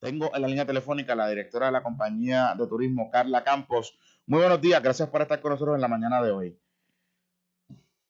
[0.00, 3.98] Tengo en la línea telefónica a la directora de la compañía de turismo, Carla Campos.
[4.26, 6.58] Muy buenos días, gracias por estar con nosotros en la mañana de hoy.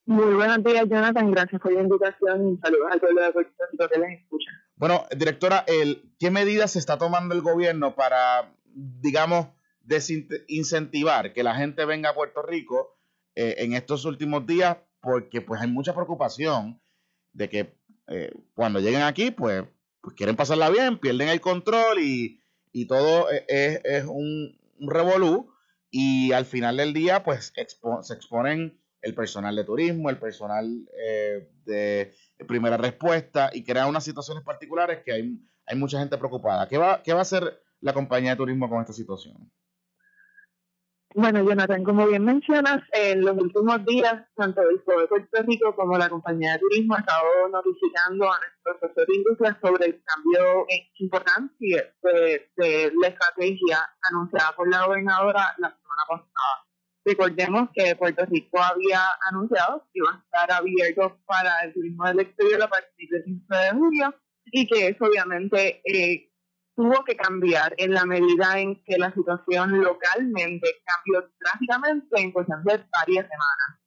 [0.06, 1.30] Muy buenos días, Jonathan.
[1.30, 4.50] Gracias por la invitación y saludos al pueblo de Puerto Rico que les escucha.
[4.76, 9.48] Bueno, directora, el, ¿qué medidas se está tomando el gobierno para, digamos,
[9.82, 12.98] desincentivar que la gente venga a Puerto Rico
[13.34, 14.78] eh, en estos últimos días?
[15.00, 16.80] Porque pues hay mucha preocupación
[17.32, 17.74] de que
[18.08, 19.64] eh, cuando lleguen aquí, pues,
[20.00, 22.40] pues, quieren pasarla bien, pierden el control y,
[22.72, 25.52] y todo e, es, es un, revolú
[25.90, 30.88] y al final del día, pues expo se exponen el personal de turismo, el personal
[30.98, 32.14] eh, de
[32.46, 36.68] primera respuesta y crea unas situaciones particulares que hay, hay mucha gente preocupada.
[36.68, 39.50] ¿Qué va, ¿Qué va a hacer la compañía de turismo con esta situación?
[41.12, 45.98] Bueno, Jonathan, como bien mencionas, en los últimos días, tanto el de Puerto Rico como
[45.98, 50.66] la compañía de turismo estado notificando a nuestros sector de industria sobre el cambio
[51.00, 56.66] importante de, de la estrategia anunciada por la gobernadora la semana pasada.
[57.04, 62.20] Recordemos que Puerto Rico había anunciado que iba a estar abierto para el turismo del
[62.20, 64.14] exterior a partir del 15 de julio
[64.44, 66.29] y que eso obviamente eh,
[66.74, 72.64] tuvo que cambiar en la medida en que la situación localmente cambió drásticamente en cuestión
[72.64, 73.80] de varias semanas.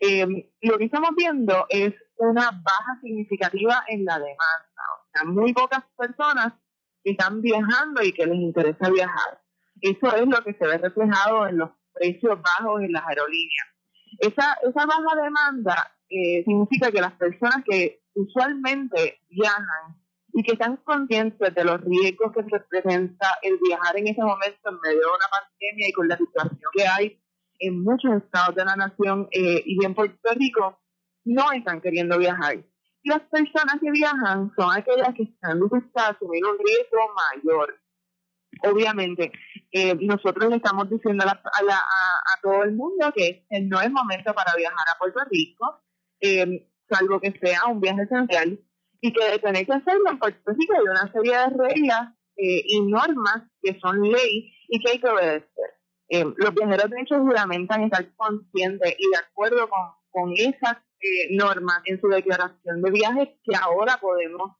[0.00, 4.82] Eh, lo que estamos viendo es una baja significativa en la demanda.
[4.98, 6.54] O sea, muy pocas personas
[7.04, 9.40] están viajando y que les interesa viajar.
[9.80, 13.68] Eso es lo que se ve reflejado en los precios bajos en las aerolíneas.
[14.18, 19.99] Esa, esa baja demanda eh, significa que las personas que usualmente viajan
[20.32, 24.80] y que están conscientes de los riesgos que representa el viajar en ese momento en
[24.80, 27.22] medio de una pandemia y con la situación que hay
[27.58, 30.80] en muchos estados de la nación eh, y en Puerto Rico,
[31.24, 32.56] no están queriendo viajar.
[33.02, 37.80] Y las personas que viajan son aquellas que están dispuestas a asumir un riesgo mayor
[38.62, 39.32] obviamente,
[39.70, 44.54] eh, nosotros le estamos diciendo a, a, todo el mundo que no es momento para
[44.56, 45.82] viajar a Puerto Rico,
[46.20, 48.58] eh, salvo que sea un viaje esencial,
[49.00, 52.80] y que tener que hacerlo en Puerto Rico hay una serie de reglas eh, y
[52.82, 56.34] normas que son ley y que hay que obedecer.
[56.36, 60.76] los viajeros de hecho juramentan estar conscientes y de acuerdo con, con esas
[61.30, 64.52] normas en su declaración de viaje que ahora podemos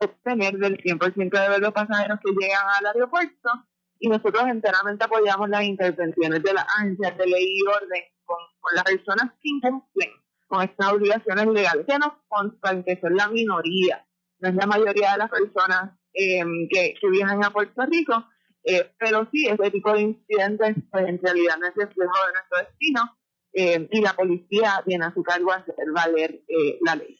[0.00, 3.50] obtener del 100% de los pasajeros que llegan al aeropuerto
[3.98, 8.38] y nosotros enteramente apoyamos las intervenciones de las agencias de ley y orden con,
[8.74, 10.10] las personas que incumplen
[10.50, 14.04] con estas obligaciones legales, que nos constan que son la minoría,
[14.40, 18.24] no es la mayoría de las personas eh, que, viajan a Puerto Rico,
[18.64, 22.58] eh, pero sí, ese tipo de incidentes pues en realidad no es reflejo de nuestro
[22.58, 23.16] destino
[23.52, 26.42] eh, y la policía tiene a su cargo hacer valer
[26.84, 27.16] la ley.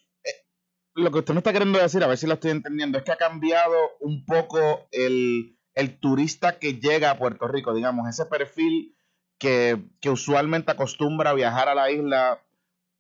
[0.97, 3.13] Lo que usted me está queriendo decir, a ver si lo estoy entendiendo, es que
[3.13, 5.57] ha cambiado un poco el,
[6.01, 8.97] turista que llega a Puerto Rico, digamos, ese perfil
[9.39, 12.43] que, usualmente acostumbra a viajar a la isla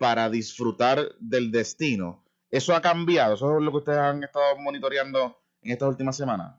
[0.00, 2.24] para disfrutar del destino.
[2.50, 3.34] ¿Eso ha cambiado?
[3.34, 6.56] ¿Eso es lo que ustedes han estado monitoreando en estas últimas semanas?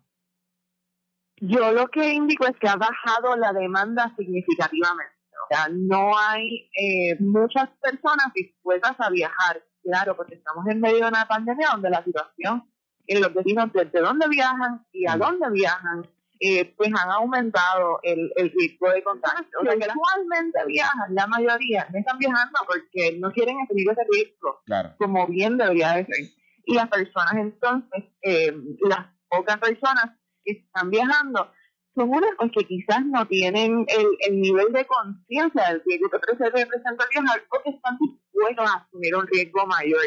[1.38, 5.16] Yo lo que indico es que ha bajado la demanda significativamente.
[5.44, 11.00] O sea, no hay eh, muchas personas dispuestas a viajar Claro, porque estamos en medio
[11.00, 12.70] de una pandemia donde la situación
[13.08, 15.20] en los vecinos desde dónde viajan y a mm.
[15.20, 16.08] dónde viajan,
[16.44, 19.60] eh, pues han aumentado el, el riesgo de contagio.
[19.62, 24.02] O sea, que actualmente viajan, la mayoría no están viajando porque no quieren asumir ese
[24.12, 24.60] riesgo,
[24.98, 26.26] como bien debería de ser.
[26.66, 28.56] Y las personas entonces, eh,
[28.90, 31.52] las pocas personas que están viajando,
[31.94, 36.50] son unas pues, que quizás no tienen el, el nivel de conciencia del riesgo que
[36.50, 40.02] representa viajar o que están dispuestos a asumir un riesgo mayor.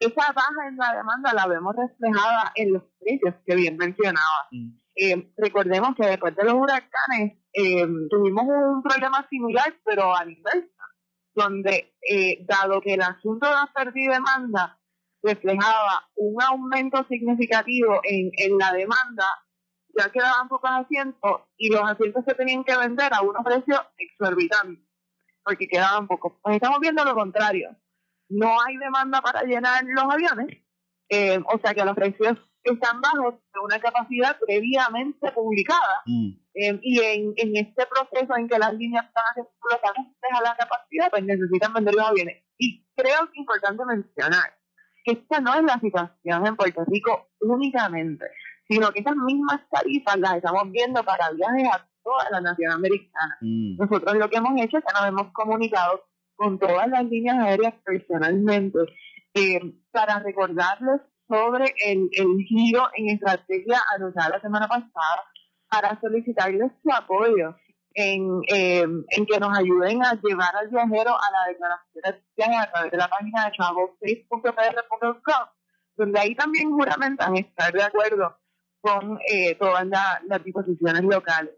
[0.00, 4.48] Esa baja en la demanda la vemos reflejada en los precios que bien mencionaba.
[4.52, 4.85] Mm.
[4.98, 10.70] Eh, recordemos que después de los huracanes eh, tuvimos un problema similar, pero a nivel
[11.34, 14.80] donde eh, dado que el asunto de oferta y demanda
[15.22, 19.26] reflejaba un aumento significativo en, en la demanda,
[19.94, 24.82] ya quedaban pocos asientos y los asientos se tenían que vender a unos precios exorbitantes,
[25.44, 26.34] porque quedaban pocos.
[26.42, 27.76] Pues estamos viendo lo contrario.
[28.28, 30.58] No hay demanda para llenar los aviones,
[31.10, 32.38] eh, o sea que los precios
[32.72, 36.02] están bajos de una capacidad previamente publicada.
[36.06, 36.30] Mm.
[36.54, 39.48] Eh, y en, en este proceso en que las líneas están haciendo
[40.38, 42.42] a la capacidad, pues necesitan vender los aviones.
[42.58, 44.56] Y creo que es importante mencionar
[45.04, 48.26] que esta no es la situación en Puerto Rico únicamente
[48.68, 53.38] sino que esas mismas tarifas las estamos viendo para viajes a toda la nación americana.
[53.40, 53.76] Mm.
[53.78, 56.04] Nosotros lo que hemos hecho es que nos hemos comunicado
[56.34, 58.78] con todas las líneas aéreas personalmente
[59.34, 59.60] eh,
[59.90, 65.24] para recordarles sobre el, el giro en estrategia anunciada la semana pasada
[65.68, 67.54] para solicitarles su apoyo
[67.94, 72.56] en, em, en que nos ayuden a llevar al viajero a la declaración de viaje
[72.56, 75.48] a través de la página de travel6.pr.gov,
[75.96, 78.38] donde ahí también juramentan estar de acuerdo
[78.82, 79.86] con eh, todas
[80.26, 81.54] las disposiciones locales.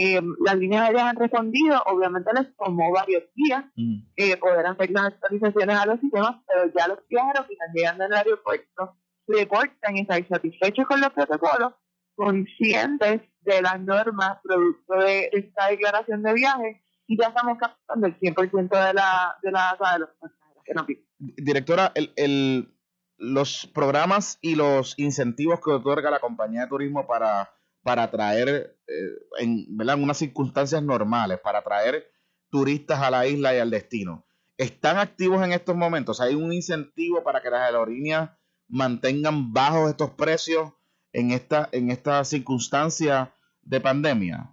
[0.00, 3.98] Eh, las líneas aéreas han respondido, obviamente les tomó varios días mm.
[4.14, 8.04] eh, poder hacer las actualizaciones a los sistemas, pero ya los viajeros que están llegando
[8.04, 8.96] al aeropuerto
[9.26, 11.72] reportan estar satisfechos con los protocolos,
[12.14, 18.16] conscientes de las normas producto de esta declaración de viaje y ya estamos captando el
[18.20, 20.86] 100% de la, de la de los pasajeros que nos
[21.18, 22.72] Directora, el, el,
[23.16, 27.50] los programas y los incentivos que otorga la compañía de turismo para
[27.82, 29.98] para atraer, eh, en, ¿verdad?
[29.98, 32.10] unas circunstancias normales, para atraer
[32.50, 34.26] turistas a la isla y al destino.
[34.56, 36.20] ¿Están activos en estos momentos?
[36.20, 38.30] ¿Hay un incentivo para que las aerolíneas
[38.68, 40.72] mantengan bajos estos precios
[41.12, 44.50] en esta, en esta circunstancia de pandemia?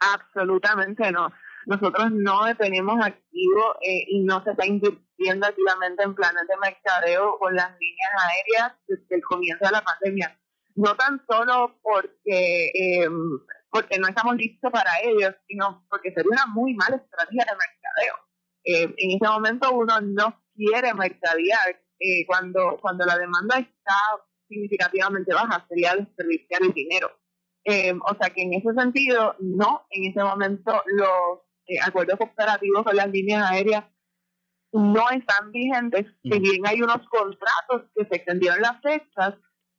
[0.00, 1.32] Absolutamente no.
[1.64, 7.38] Nosotros no tenemos activo eh, y no se está invirtiendo activamente en planes de mercadeo
[7.38, 10.38] con las líneas aéreas desde el comienzo de la pandemia
[10.76, 13.08] no tan solo porque, eh,
[13.70, 18.14] porque no estamos listos para ellos, sino porque sería una muy mala estrategia de mercadeo.
[18.64, 23.96] Eh, en este momento uno no quiere mercadear eh, cuando, cuando la demanda está
[24.48, 27.10] significativamente baja, sería desperdiciar el dinero.
[28.04, 31.40] o sea que en ese sentido, no, en este momento los
[31.84, 33.84] acuerdos cooperativos con las líneas aéreas
[34.72, 39.34] no están vigentes, si bien hay unos contratos que se extendieron las fechas,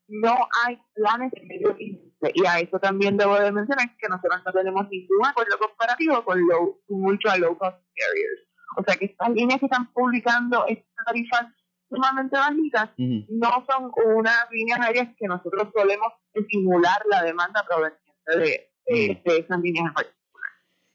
[0.08, 4.52] no hay planes de medio Y a eso también debo de mencionar que nosotros no
[4.52, 8.48] tenemos ningún acuerdo comparativo con low, ultra low cost carriers.
[8.78, 11.48] O sea que estas líneas que están publicando estas tarifas
[11.90, 16.14] sumamente bajitas no son unas líneas aéreas que nosotros solemos
[16.50, 20.08] simular la demanda proveniente de, esas líneas en.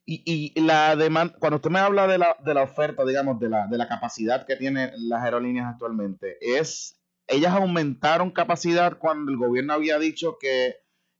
[0.04, 3.48] Y, y la demanda, cuando usted me habla de la, de la oferta, digamos, de
[3.48, 9.38] la, de la capacidad que tienen las aerolíneas actualmente, ¿es ellas aumentaron capacidad cuando el
[9.38, 10.76] gobierno había dicho que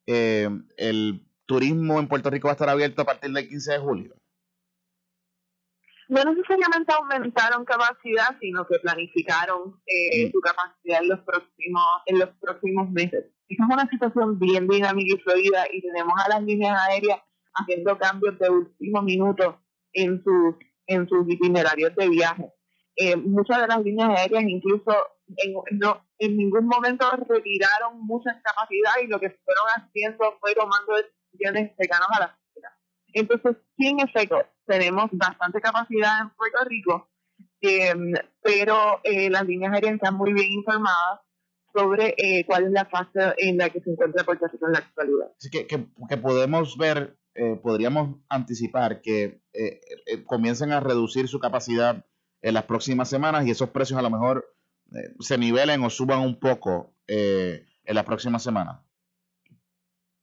[0.07, 3.79] eh, el turismo en Puerto Rico va a estar abierto a partir del 15 de
[3.79, 4.15] julio.
[6.09, 10.33] No necesariamente aumentaron capacidad, sino que planificaron eh, mm.
[10.33, 13.25] su capacidad en los próximos en los próximos meses.
[13.49, 17.21] Esa es una situación bien dinámica y fluida y tenemos a las líneas aéreas
[17.55, 19.61] haciendo cambios de último minuto
[19.93, 20.57] en sus
[20.87, 22.53] en sus itinerarios de viaje.
[22.97, 24.95] Eh, muchas de las líneas aéreas incluso
[25.37, 30.95] en, no, en ningún momento retiraron mucha capacidad y lo que fueron haciendo fue tomando
[30.95, 32.71] decisiones cercanas a la sociedad.
[33.15, 37.11] Entonces, sí, en efecto, tenemos bastante capacidad en Puerto Rico,
[37.61, 41.21] em, pero eh, las líneas aéreas están muy bien informadas
[41.75, 44.79] sobre eh, cuál es la fase en la que se encuentra Puerto Rico en la
[44.81, 45.33] actualidad.
[45.39, 49.41] Así que, que, podemos ver, eh, podríamos anticipar que
[50.27, 52.05] comiencen a reducir su capacidad
[52.43, 54.45] en las próximas semanas y esos precios a lo mejor
[54.95, 58.85] eh, se nivelen o suban un poco eh, en la próxima semana?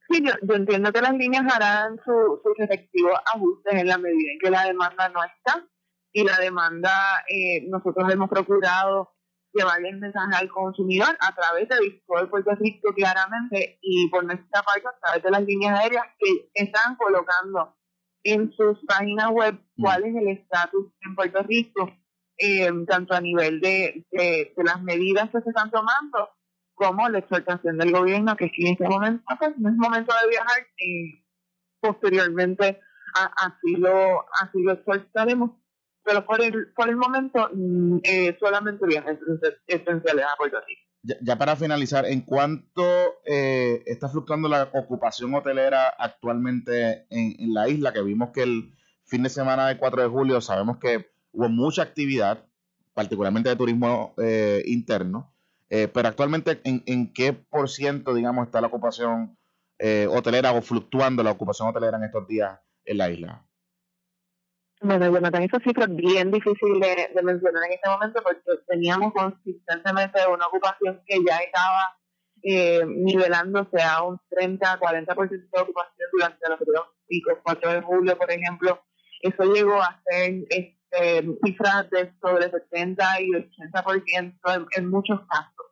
[0.10, 4.50] Sí, yo, entiendo que las líneas harán sus respectivos ajustes en la medida en que
[4.50, 5.68] la demanda no está
[6.12, 6.92] y la demanda,
[7.30, 9.14] eh, nosotros hemos procurado
[9.54, 14.62] llevarle el mensaje al consumidor a través de Discord Puerto Rico claramente y por nuestra
[14.64, 17.76] parte a través de las líneas aéreas que están colocando
[18.24, 19.84] en sus páginas web mm.
[19.84, 21.92] cuál es el estatus en Puerto Rico
[22.40, 26.30] eh, tanto a nivel de, de, las medidas que se están tomando
[26.74, 30.30] como la exhortación del gobierno que si en este momento pues, no es momento de
[30.30, 31.26] viajar y
[31.82, 32.80] posteriormente
[33.14, 35.52] así lo así lo exhortaremos
[36.04, 39.20] pero por el por el momento mm, eh, solamente viajes
[39.68, 42.84] esenciales a Puerto Rico ya, ya, para finalizar, ¿en cuánto
[43.26, 47.94] eh, está fluctuando la ocupación hotelera actualmente en, en, la isla?
[47.94, 51.82] Que vimos que el fin de semana del 4 de julio sabemos que hubo mucha
[51.82, 52.46] actividad,
[52.94, 55.34] particularmente de turismo eh, interno,
[55.70, 59.38] eh, pero actualmente ¿en, ¿en, qué por ciento, digamos, está la ocupación
[59.78, 63.46] eh, hotelera o fluctuando la ocupación hotelera en estos días en la isla?
[64.82, 70.48] Bueno, también esa cifra bien difícil de, mencionar en este momento porque teníamos consistentemente una
[70.48, 71.98] ocupación que ya estaba
[72.44, 76.60] eh, nivelándose a un 30 40% de ocupación durante los
[77.08, 78.82] picos, 4 de julio, por ejemplo.
[79.22, 80.46] Eso llegó a ser
[81.44, 85.66] cifras de sobre 70 y 80% en, en muchos casos.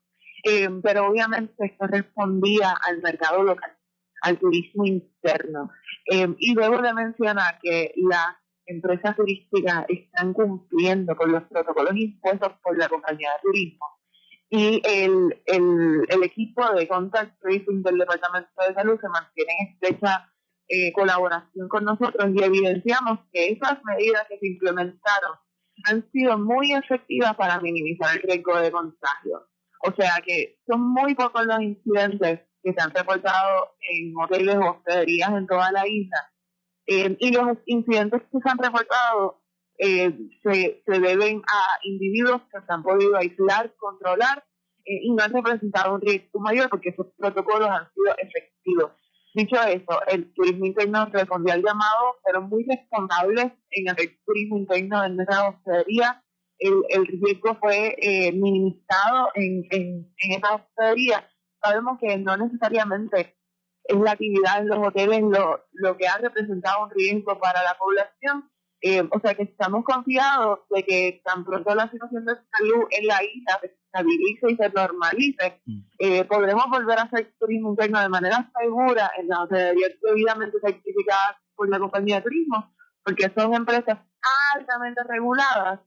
[0.43, 3.75] Eh, pero obviamente esto respondía al mercado local,
[4.21, 5.71] al turismo interno.
[6.09, 12.53] Eh, y debo de mencionar que las empresas turísticas están cumpliendo con los protocolos impuestos
[12.62, 13.97] por la compañía de turismo
[14.50, 19.67] y el, el, el equipo de contact tracing del Departamento de Salud se mantiene en
[19.67, 20.31] estrecha
[20.69, 25.38] eh, colaboración con nosotros y evidenciamos que esas medidas que se implementaron
[25.86, 29.47] han sido muy efectivas para minimizar el riesgo de contagio.
[29.83, 34.71] O sea que son muy pocos los incidentes que se han reportado en hoteles o
[34.71, 36.31] hospederías en toda la isla.
[36.88, 39.41] Eh, y los incidentes que se han reportado
[39.77, 44.43] eh, se, se deben a individuos que se han podido aislar, controlar
[44.86, 48.91] eh, y no han representado un riesgo mayor porque esos protocolos han sido efectivos.
[49.38, 55.03] Dicho eso, el turismo interno respondió al llamado, pero muy responsables en el turismo interno
[55.03, 56.24] de nuestra hospedería.
[56.58, 61.29] El, el riesgo fue eh, minimizado en, en, en esa hospedería.
[61.62, 63.38] Sabemos que no necesariamente
[63.84, 67.77] es la actividad en los hoteles lo, lo que ha representado un riesgo para la
[67.77, 68.50] población,
[68.81, 73.07] eh, o sea que estamos confiados de que tan pronto la situación de salud en
[73.07, 75.79] la isla se estabilice y se normalice, mm.
[75.98, 81.39] eh, podremos volver a hacer turismo interno de manera segura en la hotelería debidamente certificada
[81.55, 82.72] por la compañía de turismo,
[83.03, 83.98] porque son empresas
[84.53, 85.79] altamente reguladas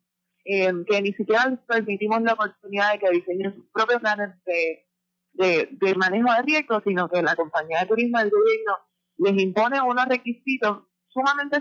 [0.44, 4.88] eh, que ni siquiera les permitimos la oportunidad de que diseñen sus propios planes de,
[5.34, 8.78] de, de manejo de riesgo, sino que la compañía de turismo del gobierno
[9.18, 10.78] les impone unos requisitos
[11.08, 11.60] sumamente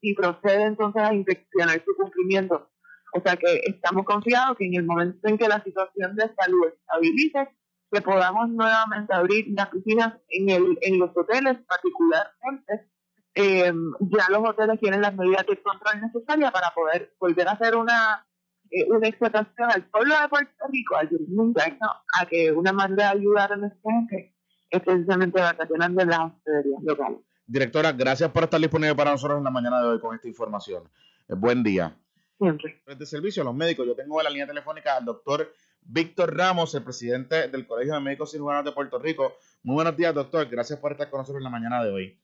[0.00, 2.70] y procede entonces a inspeccionar su cumplimiento.
[3.14, 6.68] O sea que estamos confiados que en el momento en que la situación de salud
[6.68, 7.48] estabilice,
[7.90, 12.88] que podamos nuevamente abrir las piscinas en, el, en los hoteles particularmente.
[13.34, 17.76] Eh, ya los hoteles tienen las medidas de control necesarias para poder volver a hacer
[17.76, 18.26] una,
[18.70, 21.88] eh, una explotación al pueblo de Puerto Rico, al turismo interno,
[22.18, 24.34] a que una manera de ayudar a nuestra gente
[24.70, 27.20] es precisamente vacacionando en las hospederías locales.
[27.52, 30.84] Directora, gracias por estar disponible para nosotros en la mañana de hoy con esta información.
[31.28, 31.94] Eh, buen día.
[32.38, 32.80] Siempre.
[32.86, 36.74] De servicio a los médicos, yo tengo en la línea telefónica al doctor Víctor Ramos,
[36.74, 39.34] el presidente del Colegio de Médicos Cirujanos de Puerto Rico.
[39.64, 40.48] Muy buenos días, doctor.
[40.48, 42.18] Gracias por estar con nosotros en la mañana de hoy.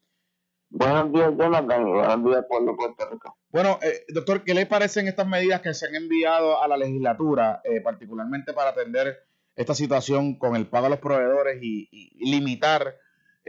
[0.71, 1.85] Buenos días, Jonathan.
[1.85, 3.37] Buenos días, pueblo Puerto Rico.
[3.51, 7.61] Bueno, eh, doctor, ¿qué le parecen estas medidas que se han enviado a la legislatura,
[7.65, 12.95] eh, particularmente para atender esta situación con el pago a los proveedores y, y limitar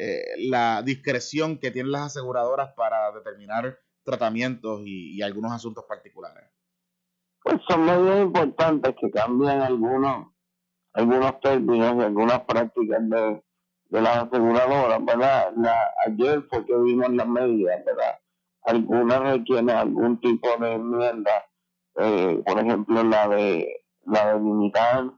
[0.01, 6.45] eh, la discreción que tienen las aseguradoras para determinar tratamientos y, algunos asuntos particulares?
[7.43, 10.27] Pues son medidas importantes que cambian algunos
[10.93, 13.43] algunos términos y algunas prácticas de,
[13.89, 15.53] de las aseguradoras, ¿verdad?
[16.07, 18.19] ayer fue que vimos las medidas, ¿verdad?
[18.63, 21.45] Algunas requieren algún tipo de enmienda,
[21.95, 25.11] eh, por ejemplo la de la de limitar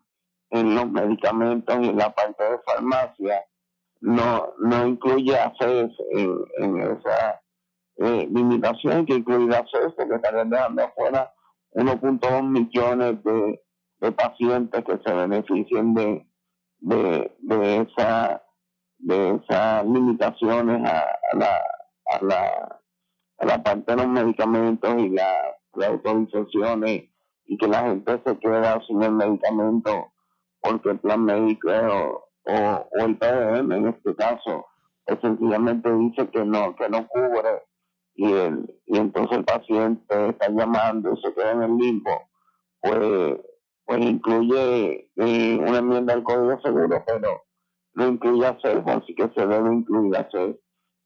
[0.49, 3.45] en los medicamentos y en la parte de farmacia
[4.01, 7.41] no, no incluye ACES en, en esa
[7.97, 11.31] eh, limitación que incluye ACES, que estarían dejando afuera
[11.73, 13.63] 1.2 millones de,
[13.99, 16.27] de, pacientes que se beneficien de,
[16.79, 18.43] de, de esa
[18.97, 20.99] de esas limitaciones a,
[21.31, 21.61] a, la,
[22.13, 22.79] a, la,
[23.39, 27.09] a la parte de los medicamentos y las autorizaciones
[27.45, 30.11] y que la gente se queda sin el medicamento
[30.61, 34.65] porque el plan médico o, el PDM en este caso,
[35.21, 37.63] sencillamente dice que no, que no cubre
[38.15, 42.29] y el, y entonces el paciente está llamando y se queda en el limbo,
[42.81, 43.39] pues,
[43.85, 47.43] pues incluye eh, una enmienda al código seguro, pero
[47.93, 50.59] no incluye hacer, así que se debe incluir hacer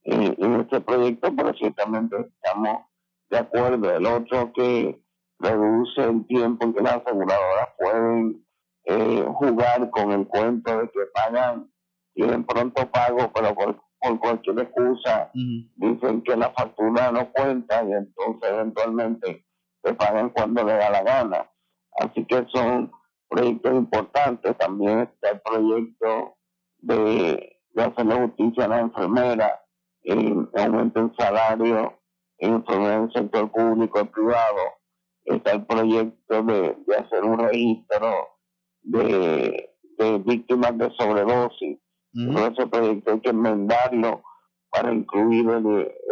[0.03, 2.85] eh, en este proyecto, pero ciertamente estamos
[3.29, 3.91] de acuerdo.
[3.91, 5.01] El otro que
[5.39, 8.44] reduce el tiempo en que las aseguradoras pueden
[8.85, 11.71] eh, jugar con el cuento de que pagan,
[12.13, 18.51] tienen pronto pago, pero por, cualquier excusa dicen que la factura no cuenta y entonces
[18.51, 19.45] eventualmente
[19.83, 21.49] se pagan cuando le da la gana.
[21.97, 22.91] Así que son
[23.27, 24.55] proyectos importantes.
[24.57, 26.37] También está el proyecto
[26.77, 29.61] de, de hacer la justicia a la enfermera,
[30.03, 31.99] en aumento en salario
[32.37, 34.61] en enfermeras del sector público y privado.
[35.23, 38.34] Está el proyecto de, de hacer un registro
[38.85, 39.71] de,
[40.25, 41.79] víctimas de sobredosis.
[42.13, 44.23] ese proyecto hay que enmendarlo
[44.69, 45.45] para incluir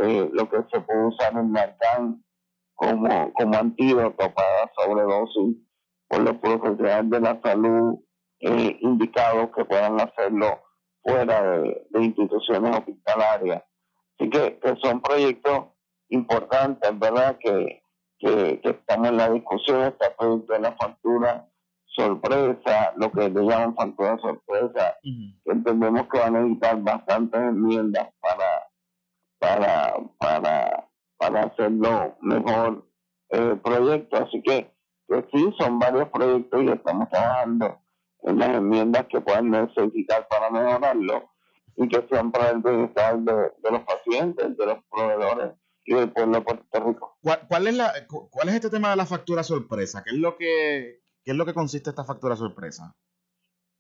[0.02, 2.24] eh, lo que se puede usar en Narcan
[2.76, 5.58] como, como antídoto para sobredosis
[6.08, 8.00] por los profesionales de la salud
[8.40, 10.62] eh, indicados que puedan hacerlo
[11.02, 13.64] fuera de, instituciones hospitalarias.
[14.18, 15.66] Así que, son proyectos
[16.10, 17.38] importantes, ¿verdad?
[17.40, 17.84] Que,
[18.20, 21.50] que, que están en la discusión, está el proyecto de la factura
[21.96, 24.98] sorpresa, lo que le llaman factura sorpresa,
[25.46, 28.68] entendemos que van a necesitar bastantes enmiendas para,
[29.40, 32.88] para, para, para hacerlo mejor
[33.30, 34.18] el proyecto.
[34.18, 34.72] Así que,
[35.08, 37.80] que sí, son varios proyectos y estamos trabajando
[38.24, 41.30] en las enmiendas que puedan necesitar para mejorarlo
[41.76, 45.52] y que sean para el bienestar de, los pacientes, de los proveedores
[45.86, 47.18] y del pueblo de Puerto Rico.
[47.22, 50.04] ¿Cuál, es la, ¿Cuál es este tema de la factura sorpresa?
[50.04, 52.94] ¿Qué es lo que, qué es lo que consiste esta factura sorpresa?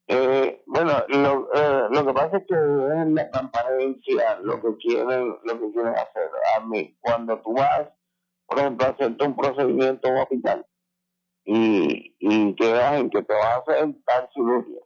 [0.08, 5.60] Eh, bueno, lo, eh, que pasa es que es la transparencia lo que quieren, lo
[5.60, 6.30] que quieren hacer.
[6.58, 7.90] A mí, cuando tú vas,
[8.46, 10.66] por ejemplo, a hacerte un procedimiento en hospital
[11.46, 14.82] y, y quedas en que te vas a hacer tal cirugía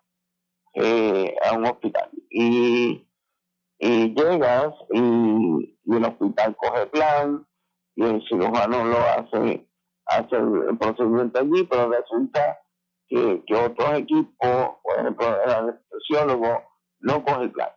[0.74, 3.08] eh, a un hospital y,
[3.80, 7.48] y llegas y, y, el hospital coge plan
[7.96, 9.67] y el cirujano lo hace,
[10.08, 12.60] hace el procedimiento allí, pero resulta
[13.08, 16.64] que, que otros equipos, por ejemplo, el anestesiólogo,
[17.00, 17.70] no coge plan.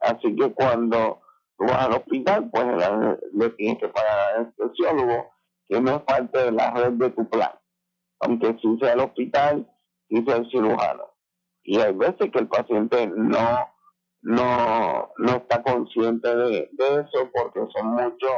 [0.00, 1.20] Así que cuando
[1.56, 2.66] tú vas al hospital, pues
[3.32, 5.30] le tienes que pagar al anestesiólogo,
[5.66, 7.52] que no es parte de la red de tu plan.
[8.20, 9.70] Aunque sí sea el hospital,
[10.08, 11.04] sí sea el cirujano.
[11.62, 13.68] Y hay veces que el paciente no,
[14.22, 18.32] no, no está consciente de, de eso porque son muchos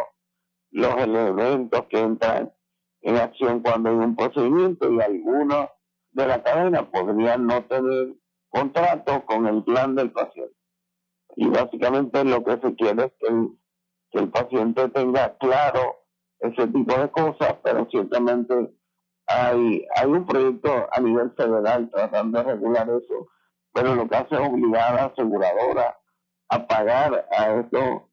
[0.77, 2.53] los elementos que entran
[3.01, 5.71] en acción cuando hay un procedimiento y algunos
[6.13, 8.15] de la cadena podrían no tener
[8.51, 10.55] contrato con el plan del paciente.
[11.35, 15.97] Y básicamente lo que se quiere es que el, paciente tenga claro
[16.41, 18.55] ese tipo de cosas, pero ciertamente
[19.27, 23.29] hay, hay un proyecto a nivel federal tratando de regular eso,
[23.73, 25.99] pero lo que hace es obligar a la aseguradora
[26.51, 28.06] a pagar a esto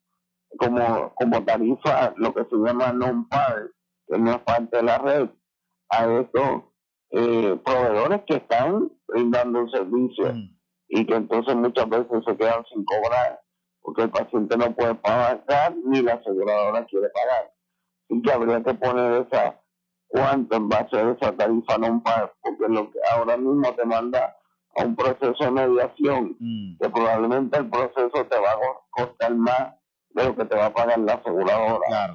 [0.58, 3.70] como, como tarifa, lo que se llama non-par,
[4.06, 5.28] que no es parte de la red,
[5.90, 6.62] a estos
[7.10, 10.56] eh, proveedores que están brindando un servicio mm.
[10.88, 13.40] y que entonces muchas veces se quedan sin cobrar
[13.84, 17.52] porque el paciente no puede pagar ni la aseguradora quiere pagar.
[18.08, 19.60] y que habría que poner esa
[20.08, 22.02] cuánto en base a esa tarifa no
[22.40, 24.36] porque lo que ahora mismo te manda
[24.76, 26.78] a un proceso de mediación, mm.
[26.80, 28.58] que probablemente el proceso te va a
[28.90, 29.74] costar más
[30.14, 32.14] de lo que te va a pagar la aseguradora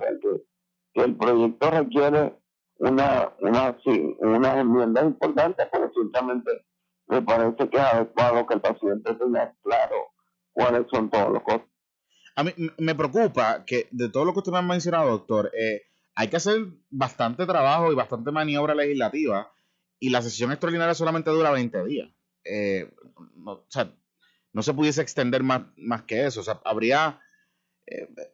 [0.93, 2.33] que el proyecto requiere
[2.77, 6.51] una, una, sí, una enmienda importante, pero ciertamente
[7.07, 9.95] me parece que es adecuado que el paciente tenga claro
[10.53, 11.69] cuáles son todos los costos.
[12.35, 15.81] A mí me preocupa que de todo lo que usted me ha mencionado, doctor, eh,
[16.15, 19.51] hay que hacer bastante trabajo y bastante maniobra legislativa
[19.99, 22.09] y la sesión extraordinaria solamente dura 20 días.
[22.45, 22.89] Eh,
[23.35, 23.93] no, o sea,
[24.53, 26.39] no se pudiese extender más, más que eso.
[26.39, 27.19] O sea, habría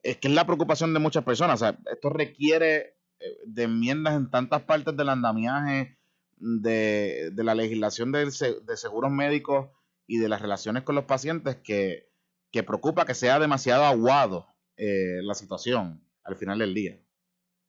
[0.03, 1.61] es que es la preocupación de muchas personas.
[1.61, 5.97] O sea, esto requiere eh, de enmiendas en tantas partes del andamiaje
[6.37, 9.69] de, la legislación de, de, seguros médicos
[10.05, 12.09] y de las relaciones con los pacientes que,
[12.51, 16.97] preocupa que sea demasiado aguado eh, la situación al final del día.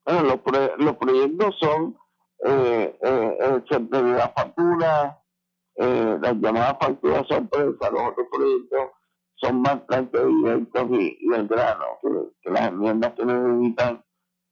[0.07, 0.41] Los,
[0.79, 1.97] los proyectos son
[2.45, 5.21] eh, de la factura,
[5.77, 8.91] las llamadas facturas sorpresa, los otros proyectos
[9.37, 14.05] son bastante directos y, y el grano, que, las enmiendas que necesitan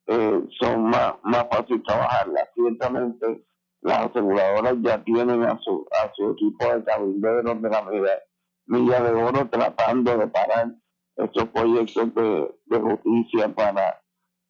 [0.07, 2.49] eh, son más, más fácil trabajarlas.
[2.55, 3.45] Ciertamente
[3.81, 7.83] las aseguradoras ya tienen a su, a su equipo de cabilderos de la
[8.67, 10.75] milla, de oro tratando de parar
[11.17, 14.01] estos proyectos de, de justicia para,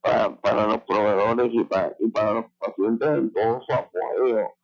[0.01, 4.55] para, para, los proveedores y para, y para los pacientes en todo su apoyo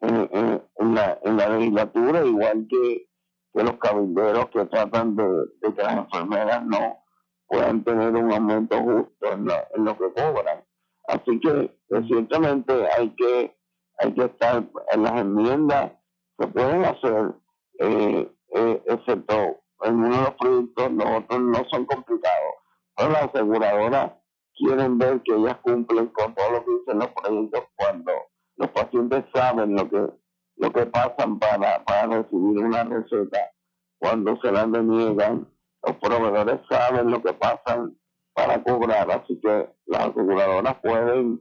[0.00, 3.06] en, en, la, en la legislatura, igual que
[3.54, 6.98] que los cabilderos que tratan de, que las enfermeras no
[7.46, 10.64] puedan tener un aumento justo en, lo que cobran.
[11.06, 13.56] Así que recientemente hay que
[13.98, 15.92] hay que estar en las enmiendas
[16.36, 17.34] se pueden hacer
[17.78, 22.54] eh, eh, excepto en uno de los proyectos los otros no son complicados
[22.96, 24.12] pero las aseguradoras
[24.54, 28.12] quieren ver que ellas cumplen con todo lo que dicen los proyectos cuando
[28.56, 30.10] los pacientes saben lo que
[30.56, 33.50] lo que pasan para, para recibir una receta
[33.98, 35.48] cuando se la deniegan.
[35.82, 37.96] Los proveedores saben lo que pasan
[38.32, 41.40] para cobrar, así que las aseguradoras pueden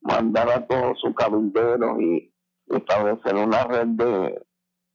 [0.00, 2.34] mandar a todos sus cabilderos y
[2.68, 4.42] establecer una red de,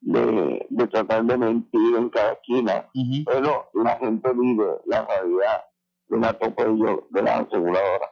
[0.01, 2.89] de, tratar de mentir en cada esquina,
[3.25, 5.65] pero la gente vive la realidad
[6.07, 8.09] de un atropello de las aseguradoras.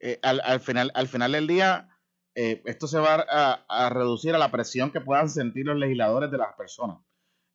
[0.00, 1.95] Eh, al, al, final, al final del día,
[2.36, 3.26] eh, esto se va
[3.68, 6.98] a, reducir a la presión que puedan sentir los legisladores de las personas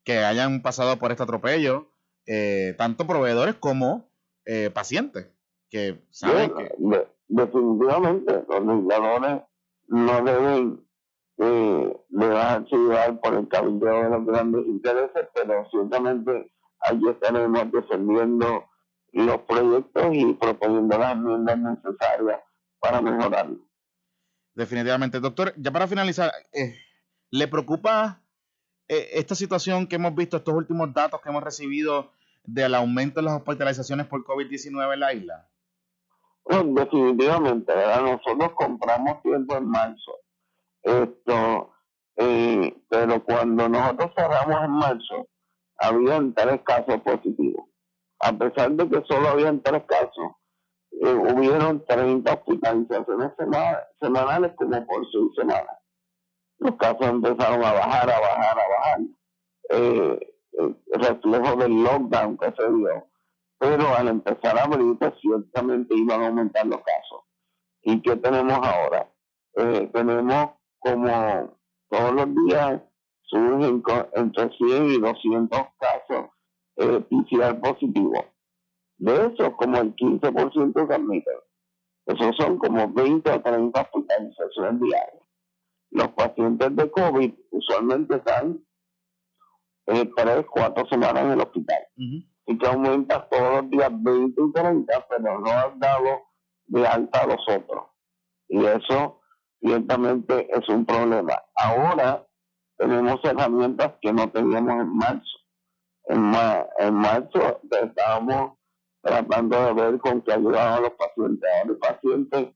[0.04, 1.88] que hayan pasado por este atropello,
[2.26, 4.10] eh, tanto proveedores como
[4.44, 5.28] eh, pacientes,
[5.70, 7.06] que saben que...
[7.28, 9.42] definitivamente, los legisladores
[9.88, 10.86] no deben
[11.38, 18.64] eh, dejarse llevar por el cabildeo de los grandes intereses, pero ciertamente allí estaremos defendiendo
[19.12, 22.40] los proyectos y proponiendo las enmiendas necesarias
[22.80, 23.58] para mejorarlo.
[24.54, 25.20] Definitivamente.
[25.20, 26.74] Doctor, ya para finalizar, eh,
[27.32, 28.20] ¿Le preocupa
[28.88, 32.12] eh, esta situación que hemos visto, estos últimos datos que hemos recibido
[32.44, 35.48] del aumento de las hospitalizaciones por COVID-19 en la isla?
[36.44, 40.18] Bueno, definitivamente, nosotros compramos tiempo en marzo.
[40.82, 41.72] Esto,
[42.16, 45.28] eh, pero cuando nosotros cerramos en marzo,
[45.78, 47.64] habían tres casos positivos.
[48.20, 50.32] A pesar de que solo habían tres casos,
[51.00, 53.32] eh, hubieron 30 hospitalizaciones
[54.00, 55.78] semanales como por seis semanas.
[56.58, 59.00] Los casos empezaron a bajar, a bajar, a bajar.
[59.70, 60.32] Eh,
[60.92, 63.06] reflejo del lockdown que se dio.
[63.58, 67.22] Pero al empezar a abrir, pues ciertamente iban a aumentar los casos.
[67.82, 69.08] ¿Y qué tenemos ahora?
[69.54, 71.56] Eh, tenemos como
[71.88, 72.80] todos los días
[73.22, 73.82] surgen
[74.14, 76.30] entre 100 y 200 casos
[76.76, 78.24] eh, PCR positivos.
[79.02, 81.34] De esos, como el 15% se admiten.
[82.06, 85.24] Esos son como 20 o 30 hospitalizaciones diarias.
[85.90, 88.64] Los pacientes de COVID usualmente están
[89.88, 91.82] eh, 3, 4 semanas en el hospital.
[91.96, 96.22] Y que aumenta todos los días 20 y 30, pero no han dado
[96.66, 97.86] de alta a los otros.
[98.46, 99.20] Y eso
[99.60, 101.42] ciertamente es un problema.
[101.56, 102.24] Ahora
[102.76, 105.38] tenemos herramientas que no teníamos en marzo.
[106.04, 106.32] En,
[106.78, 108.61] en marzo estábamos
[109.02, 111.50] tratando de ver con qué ayudaban a los pacientes.
[111.50, 112.48] Ahora los pacientes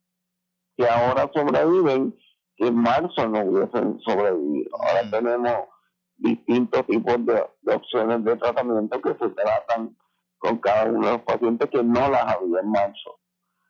[0.77, 2.17] que ahora sobreviven,
[2.57, 4.71] que en marzo no hubiesen sobrevivido.
[4.79, 5.11] Ahora mm.
[5.11, 5.57] tenemos
[6.19, 9.97] distintos tipos de, opciones de tratamiento que se tratan
[10.39, 13.19] con cada uno de los pacientes que no las había en marzo.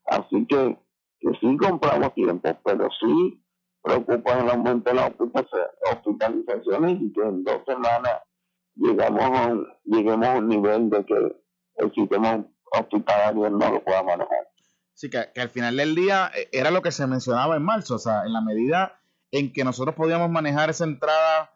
[0.06, 0.78] Así que,
[1.20, 3.42] que sí compramos tiempo, pero sí
[3.82, 8.20] preocupa el aumento de las hospitalizaciones y que en dos semanas
[8.74, 11.36] llegamos a un, lleguemos a un nivel de que
[11.76, 14.48] el sistema hospitalario no lo pueda manejar.
[14.96, 17.98] Sí, que, al final del día eh, era lo que se mencionaba en marzo, o
[17.98, 18.98] sea, en la medida
[19.30, 21.54] en que nosotros podíamos manejar esa entrada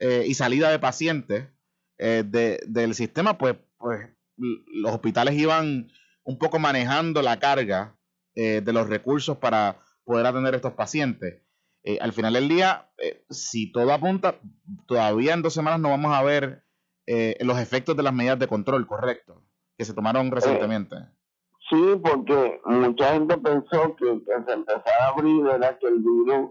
[0.00, 1.48] eh, y salida de pacientes
[1.98, 5.92] eh, del sistema, pues, pues los hospitales iban
[6.24, 7.96] un poco manejando la carga
[8.34, 11.42] de los recursos para poder atender a estos pacientes.
[12.00, 12.90] Al final del día,
[13.28, 14.36] si todo apunta,
[14.86, 16.64] todavía en dos semanas no vamos a ver
[17.40, 19.44] los efectos de las medidas de control, correcto,
[19.80, 20.94] que se tomaron recientemente.
[21.70, 26.50] sí, porque mucha gente pensó que, que se empezara a abrir era que el virus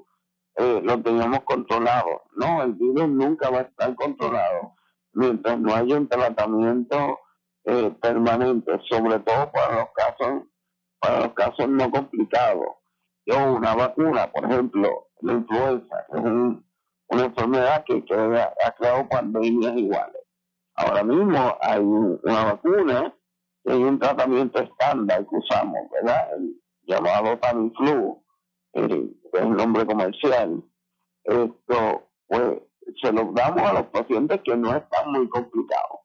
[0.81, 2.23] lo teníamos controlado.
[2.35, 4.73] No, el virus nunca va a estar controlado
[5.13, 7.19] mientras no haya un tratamiento
[8.01, 10.43] permanente, sobre todo para los casos
[10.99, 12.69] para los casos no complicados.
[13.31, 18.03] O una vacuna, por ejemplo, la influenza, es una enfermedad que,
[18.65, 20.23] ha creado pandemias iguales.
[20.73, 23.13] Ahora mismo hay una vacuna
[23.65, 26.33] hay un tratamiento estándar que usamos, ¿verdad?
[26.37, 28.23] El llamado Tamiflu,
[28.73, 28.81] que
[29.33, 30.63] es el nombre comercial.
[31.23, 32.61] Esto, pues,
[33.01, 35.99] se lo damos a los pacientes que no están muy complicados.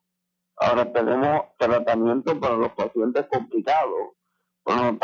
[0.56, 4.12] Ahora tenemos tratamiento para los pacientes complicados,
[4.64, 4.98] pero no,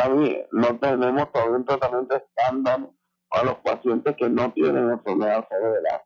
[0.52, 2.90] no tenemos todavía un tratamiento estándar
[3.30, 6.04] a los pacientes que no tienen enfermedad severa,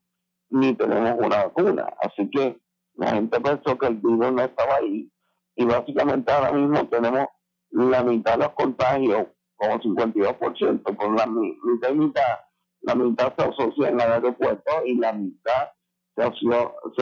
[0.50, 1.92] ni tenemos una vacuna.
[2.00, 2.59] Así que
[2.94, 5.11] la gente pensó que el virus no estaba ahí
[5.56, 7.28] y básicamente ahora mismo tenemos
[7.70, 12.38] la mitad de los contagios, como 52%, con la mitad y mitad,
[12.82, 15.70] la mitad se asocian al aeropuerto y la mitad
[16.16, 16.22] se,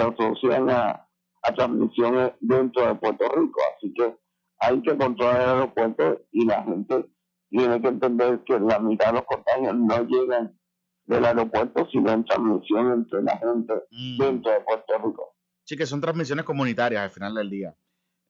[0.00, 1.08] asocian a,
[1.42, 3.60] a transmisiones dentro de Puerto Rico.
[3.76, 4.16] Así que
[4.60, 7.06] hay que controlar el aeropuerto y la gente
[7.50, 10.58] tiene que entender que la mitad de los contagios no llegan
[11.04, 14.18] del aeropuerto, sino en transmisión entre la gente mm.
[14.18, 15.36] dentro de Puerto Rico.
[15.64, 17.74] Sí, que son transmisiones comunitarias al final del día,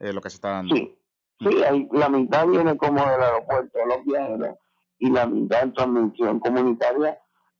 [0.02, 0.74] eh, lo que se está dando.
[0.74, 0.98] Sí,
[1.40, 4.58] sí hay, la mitad viene como del aeropuerto, los viajeros,
[4.98, 7.18] y la mitad en transmisión comunitaria,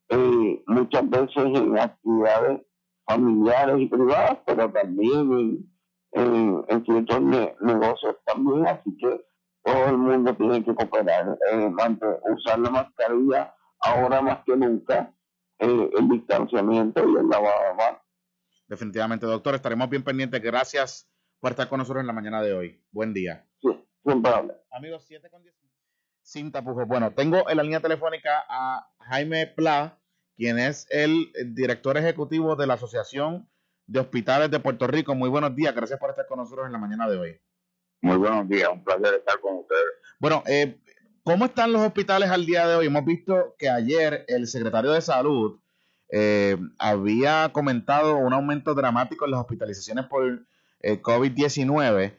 [0.09, 2.63] eh, muchas veces en actividades
[3.07, 5.69] familiares y privadas, pero también
[6.13, 7.21] en, en, ciertos
[7.61, 9.25] negocios también, así que
[9.63, 11.73] todo el mundo tiene que cooperar, eh,
[12.35, 15.15] usar la mascarilla ahora más que nunca,
[15.61, 18.01] eh, el distanciamiento y el lavado de manos.
[18.67, 20.43] Definitivamente, doctor, estaremos bien pendientes.
[20.43, 21.12] Gracias
[21.43, 22.81] por estar con nosotros en la mañana de hoy.
[22.93, 23.45] Buen día.
[23.61, 23.69] Sí,
[24.05, 24.23] sin
[24.71, 25.53] Amigos, 7 con 10.
[26.23, 26.87] Sin tapujos.
[26.87, 29.99] Bueno, tengo en la línea telefónica a Jaime Pla,
[30.37, 33.51] quien es el director ejecutivo de la Asociación
[33.89, 35.17] de Hospitales de Puerto Rico.
[35.17, 35.75] Muy buenos días.
[35.75, 37.41] Gracias por estar con nosotros en la mañana de hoy.
[38.03, 39.95] Muy buenos días, un placer estar con ustedes.
[40.21, 40.81] Bueno, eh,
[41.25, 42.87] ¿cómo están los hospitales al día de hoy?
[42.87, 45.61] Hemos visto que ayer el secretario de Salud
[46.09, 50.47] eh, había comentado un aumento dramático en las hospitalizaciones por
[50.83, 52.15] eh, COVID-19.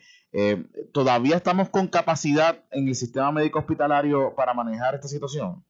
[0.92, 5.64] ¿Todavía estamos con capacidad en el sistema médico hospitalario para manejar esta situación?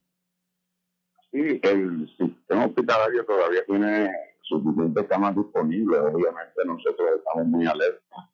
[1.30, 4.08] Sí, el sistema hospitalario todavía tiene
[4.42, 5.98] suficientes camas disponibles.
[6.00, 8.30] Obviamente nosotros estamos muy alertas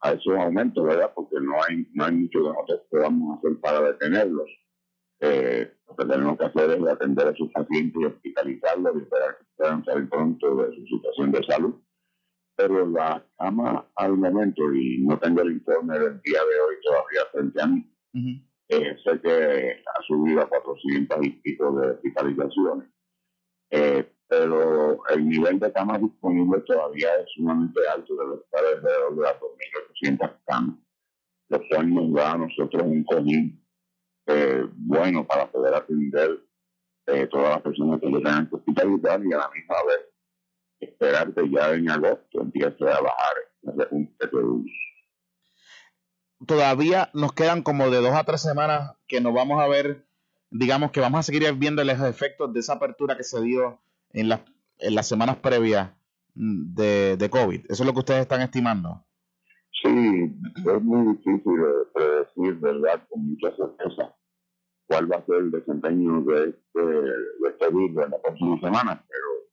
[0.00, 1.10] a esos aumentos, ¿verdad?
[1.14, 4.48] Porque no hay, no hay mucho que nosotros podamos hacer para detenerlos.
[5.20, 9.38] Eh, lo que tenemos que hacer es atender a sus pacientes y hospitalizarlos y esperar
[9.38, 11.74] que puedan salir pronto de su situación de salud.
[12.56, 17.20] Pero la cama al momento, y no tengo el informe del día de hoy todavía
[17.32, 17.84] frente a mí,
[18.68, 22.88] eh, sé que ha subido a 400 y pico de hospitalizaciones.
[23.70, 29.22] Eh, pero el nivel de camas disponibles todavía es sumamente alto, debe estar alrededor de
[29.22, 30.76] las 2.800 camas,
[31.50, 33.64] lo cual nos da a nosotros un cojín
[34.26, 36.40] eh, bueno para poder atender
[37.06, 40.13] eh, todas las personas que tengan que hospitalizar y a la misma vez
[40.84, 43.34] esperar que ya en agosto empiece a bajar
[43.76, 44.64] repunte de
[46.46, 50.06] Todavía nos quedan como de dos a tres semanas que nos vamos a ver,
[50.50, 54.28] digamos que vamos a seguir viendo los efectos de esa apertura que se dio en,
[54.28, 54.40] las
[54.78, 55.92] en las semanas previas
[56.34, 57.64] de, de COVID.
[57.68, 59.06] ¿Eso es lo que ustedes están estimando?
[59.82, 63.06] Sí, es muy difícil de predecir, ¿verdad?
[63.08, 64.14] Con mucha certeza
[64.86, 69.00] cuál va a ser el desempeño de este, de este virus en las próximas semanas,
[69.08, 69.43] pero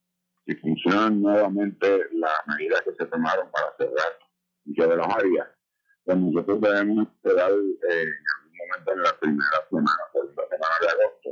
[0.46, 4.20] si funcionan nuevamente las medidas que se tomaron para cerrar
[4.66, 5.48] muchas de las áreas,
[6.04, 10.88] pues nosotros debemos esperar eh, en algún momento en la primera semana, segunda semana de
[10.88, 11.30] agosto,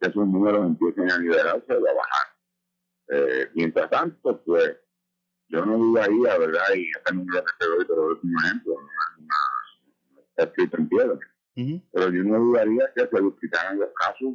[0.00, 2.28] que esos números empiecen a liberarse o a bajar.
[3.10, 4.76] Eh, mientras tanto, pues
[5.48, 6.74] yo no dudaría, ¿verdad?
[6.76, 11.18] Y este número que te doy, te doy un ejemplo, no es escrito en piedra.
[11.92, 14.34] Pero yo no dudaría que se duplicaran los casos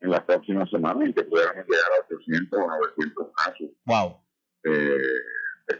[0.00, 3.68] en las próximas semanas y que pudiéramos llegar a 800 o 900 casos.
[3.86, 4.20] Wow.
[4.64, 4.98] Eh,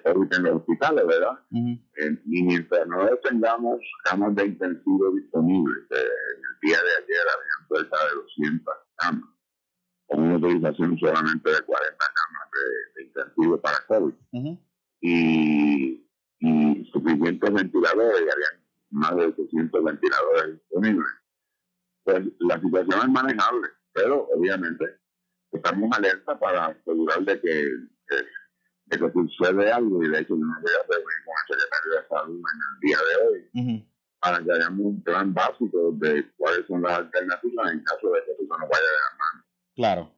[0.02, 1.38] COVID en los hospitales, ¿verdad?
[1.52, 7.88] Eh, y mientras no tengamos camas de intensivo disponibles, eh, el día de ayer habían
[7.88, 9.30] cerca de 200 camas
[10.06, 12.50] con una utilización solamente de 40 camas
[12.94, 14.14] de, intensivo para COVID.
[15.00, 16.02] y,
[16.92, 21.08] suficientes ventiladores, y habían más de 800 ventiladores disponibles.
[22.04, 24.84] Pues la situación es manejable, pero obviamente
[25.50, 27.50] estamos alerta para asegurar de que,
[28.86, 31.92] de que sucede algo, y de hecho yo me voy a reunir con el secretario
[31.96, 33.88] de Salud en el día de hoy,
[34.20, 38.32] para que hagamos un plan básico de cuáles son las alternativas en caso de que
[38.32, 39.44] eso no vaya de la mano.
[39.74, 40.12] Claro.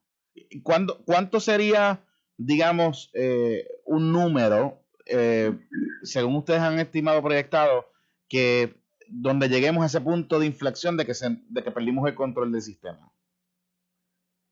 [0.64, 2.00] ¿Cuándo, ¿Cuánto sería,
[2.36, 5.56] digamos, eh, un número, eh,
[6.02, 7.86] según ustedes han estimado, proyectado,
[8.28, 8.76] que
[9.08, 12.52] donde lleguemos a ese punto de inflexión de que, se, de que perdimos el control
[12.52, 13.12] del sistema?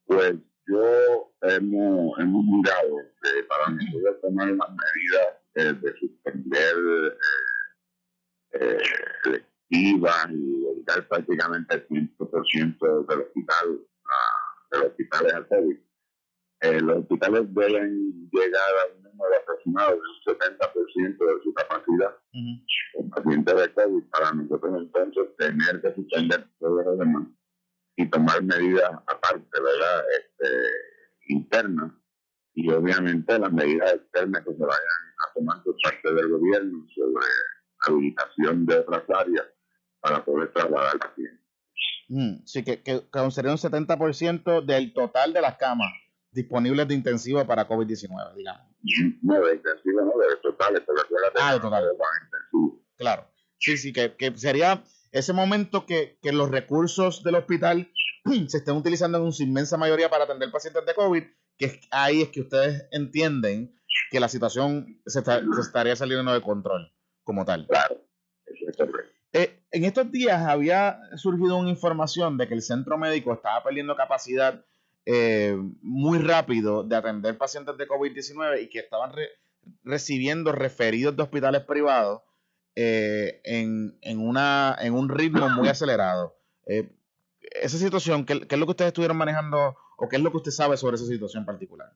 [0.06, 0.34] Pues
[0.66, 7.18] yo hemos, hemos mirado que para nosotros tomar las medidas eh, de suspender
[8.52, 8.78] eh,
[9.24, 13.80] electivas y dedicar prácticamente el 100% del hospital
[14.70, 15.76] de los hospitales al COVID.
[16.60, 22.16] Eh, los hospitales deben llegar a un número aproximado de un 70% de su capacidad
[22.94, 27.26] con pacientes de COVID para nosotros entonces tener que suspender todo lo demás
[27.96, 30.04] y tomar medidas aparte, ¿verdad?
[30.18, 30.48] Este,
[31.28, 31.92] internas
[32.54, 34.80] y obviamente las medidas externas que se vayan
[35.28, 37.26] a tomar por parte del gobierno sobre
[37.86, 39.46] habilitación de otras áreas
[40.00, 41.42] para poder trasladar al paciente.
[42.08, 45.92] Mm, sí, que, que, sería un 70% del total de las camas
[46.30, 48.66] disponibles de intensivo para COVID-19, digamos.
[49.22, 50.98] No, de intensivo no, de totales, pero
[51.40, 51.84] ah, de total.
[52.96, 53.26] Claro.
[53.58, 54.82] Sí, sí, que, que sería
[55.12, 57.90] ese momento que, que, los recursos del hospital
[58.48, 61.22] se estén utilizando en su inmensa mayoría para atender pacientes de COVID,
[61.58, 63.74] que ahí es que ustedes entienden
[64.10, 66.92] que la situación se, se estaría saliendo de control
[67.24, 67.66] como tal.
[67.66, 67.96] Claro.
[69.32, 73.96] Eh, en estos días había surgido una información de que el centro médico estaba perdiendo
[73.96, 74.64] capacidad
[75.04, 79.12] eh, muy rápido de atender pacientes de COVID-19 y que estaban
[79.84, 82.22] recibiendo referidos de hospitales privados
[82.76, 86.36] eh, en, en, una, en un ritmo muy acelerado.
[86.64, 90.36] esa situación, ¿qué, ¿qué, es lo que ustedes estuvieron manejando o qué es lo que
[90.36, 91.92] usted sabe sobre esa situación particular?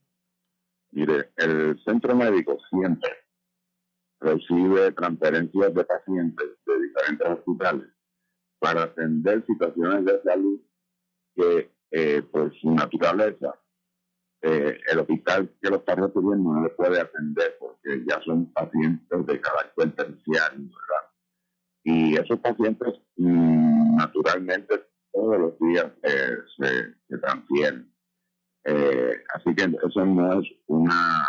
[0.93, 3.11] Mire, el centro médico siempre
[4.21, 7.89] recibe transferencias de pacientes de diferentes hospitales
[8.59, 10.61] para atender situaciones de salud
[11.35, 13.55] que eh, por su naturaleza
[14.43, 19.27] eh, el hospital que lo está recibiendo no le puede atender porque ya son pacientes
[19.27, 21.11] de carácter terciario, ¿verdad?
[21.85, 27.93] Y esos pacientes mm, naturalmente todos los días eh, se, se, transfieren.
[29.35, 31.27] así que eso no es una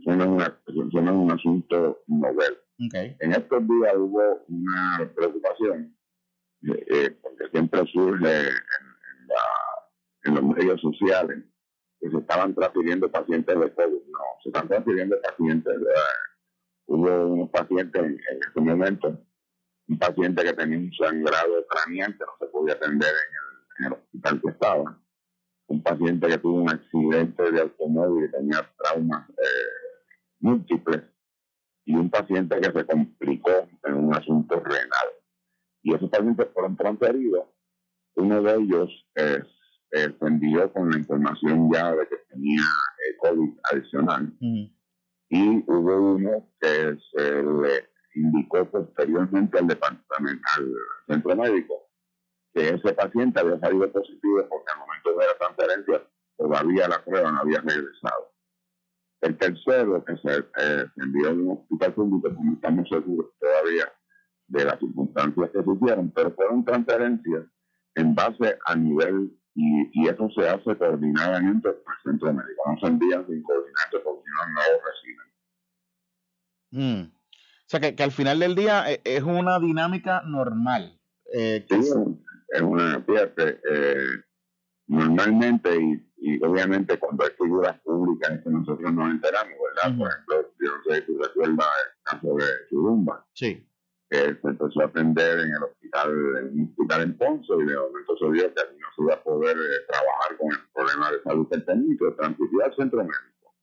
[0.00, 2.58] eso no es, un asunto novel.
[2.78, 5.94] En estos días hubo una preocupación,
[6.62, 9.44] eh, porque siempre surge en, la,
[10.24, 11.44] en, los medios sociales,
[12.00, 14.02] que se estaban transfiriendo pacientes de COVID.
[14.10, 15.74] No, se están transfiriendo pacientes.
[16.86, 19.18] Hubo unos pacientes en, en este momento,
[19.88, 23.12] un paciente que tenía un sangrado craneal que no se podía atender
[23.78, 25.02] en el, hospital que estaba.
[25.66, 30.04] Un paciente que tuvo un accidente de automóvil y tenía traumas eh,
[30.40, 31.02] múltiples.
[31.84, 35.08] Y un paciente que se complicó en un asunto renal.
[35.82, 37.46] Y esos pacientes fueron transferidos.
[38.16, 39.44] Uno de ellos es
[39.92, 44.32] envió con la información ya de que tenía eh, COVID adicional.
[44.40, 50.72] Y hubo uno que se le indicó posteriormente al departamento, al
[51.08, 51.88] centro médico,
[52.52, 57.30] que ese paciente había salido positivo porque al momento de la transferencia todavía la prueba
[57.30, 58.32] no había regresado.
[59.20, 63.92] El tercero, que se, eh, envió a un hospital público, como estamos seguros todavía
[64.48, 67.44] de las circunstancias que se hicieron, pero fueron transferencias
[67.94, 72.62] en base a nivel y, eso se hace coordinadamente por el centro médico.
[72.66, 74.60] No se envían sin coordinarte porque si no, no
[76.72, 77.06] reciben.
[77.06, 77.12] Mm.
[77.12, 80.98] O sea, que, que, al final del día eh, es una dinámica normal.
[81.32, 84.24] Eh, sí, es una, fíjate, eh,
[84.88, 89.96] normalmente y, y, obviamente cuando hay figuras públicas es que nosotros nos enteramos, ¿verdad?
[89.96, 93.26] Por ejemplo, yo no sé si recuerdas el caso de Churumba.
[93.34, 93.69] Sí
[94.10, 97.76] que se empezó a atender en el hospital, en un hospital en Ponce, y de
[97.76, 101.22] momento se vio que no se iba a poder eh, trabajar con el problema de
[101.22, 103.54] salud que tenía se transfirió al centro médico.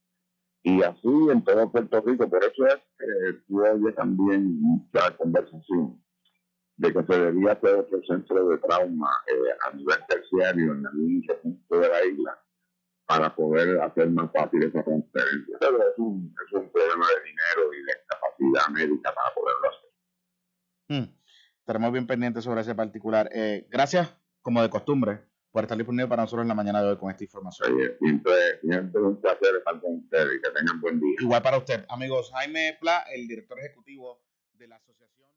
[0.64, 6.02] Y así en todo Puerto Rico, por eso es que oyes también mucha conversación
[6.78, 11.26] de que se debía hacer otro centro de trauma eh, a nivel terciario en algún
[11.42, 12.40] punto de la isla
[13.06, 15.58] para poder hacer más fácil esa transferencia.
[15.60, 19.87] Pero es un, es un problema de dinero y de capacidad médica para poderlo hacer.
[20.90, 21.04] Hmm.
[21.60, 23.30] Estaremos bien pendientes sobre ese particular.
[23.34, 25.20] Eh, gracias, como de costumbre,
[25.52, 27.78] por estar disponible para nosotros en la mañana de hoy con esta información.
[28.00, 28.34] siempre,
[29.02, 31.16] un placer estar con ustedes y que tengan buen día.
[31.20, 31.86] Igual para usted.
[31.90, 34.22] Amigos, Jaime Pla, el director ejecutivo
[34.54, 35.28] de la Asociación.